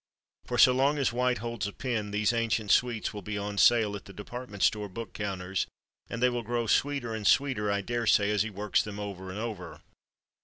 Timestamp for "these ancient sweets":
2.09-3.13